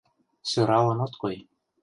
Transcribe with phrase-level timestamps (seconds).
[0.49, 1.35] Сӧралын от кой...